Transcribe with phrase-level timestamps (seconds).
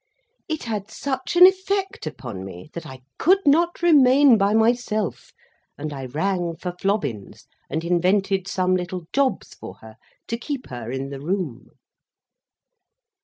[0.47, 5.31] It had such an effect upon me, that I could not remain by myself,
[5.77, 10.89] and I rang for Flobbins, and invented some little jobs for her, to keep her
[10.91, 11.69] in the room.